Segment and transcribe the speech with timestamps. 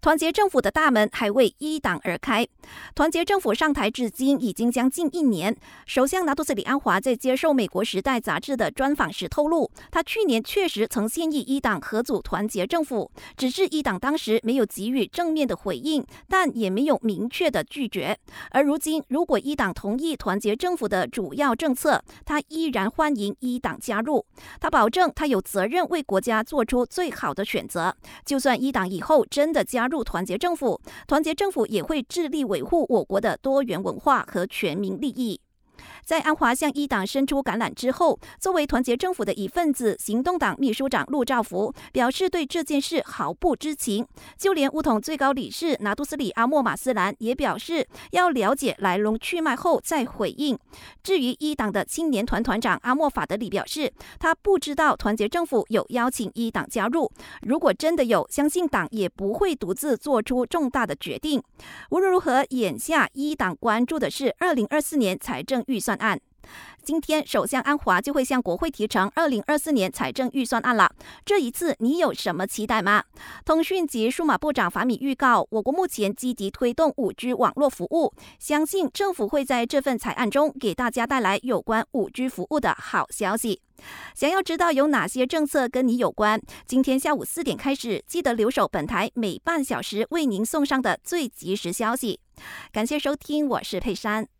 [0.00, 2.46] 团结政府的大门还为一党而开。
[2.94, 5.54] 团结政府上台至今已经将近一年。
[5.84, 18.16] 首相拿督斯里安华在接受美国《时代》杂志的专访时透露，他去年确实曾建议一党合组团结政府，只是一党当时没有给予正面的回应，但也没有明确的拒绝。
[18.52, 24.24] 而如今，如果一党同意团结政府的主要政策，他依然欢迎一党加入。
[24.58, 27.94] 他保证，他有责任为国家做出最好的选择。
[28.24, 35.38] 就算一党以后真的加入入团结政府，团结政府也会致力维护我国的多元文化和全民利益。
[36.10, 44.04] 在安华向一党伸出橄榄之后，作为团结政府的一份子，行动党秘书长陆兆福表示对这件事毫不知情。
[44.36, 50.58] 就连乌统最高理事拿督斯里阿莫马斯兰也表示要了解来龙去脉后再回应。
[51.00, 57.08] 至于一党的青年团团长阿莫法德里表示，他不知道团结政府有邀请一党加入。
[57.42, 61.40] 如果真的有，相信党也不会独自做出重大的决定。
[61.92, 66.20] 无论如何，眼下一党关注的是二零二四年财政预算案。
[66.82, 70.90] 今天，首相安华就会向国会提呈二零二四年财政预算案了。
[71.24, 73.04] 这一次，你有什么期待吗？
[73.44, 83.60] 通讯及数码部长法米预告，我国目前积极推动五 G 网络服务，相信政府会在这份草案中给大家带来有关五 G 服务的好消息。
[84.14, 86.40] 想要知道有哪些政策跟你有关？
[86.66, 92.18] 今天下午四点开始，记得留守本台每半小时为您送上的最及时消息。
[92.72, 94.39] 感谢收听，我是佩珊。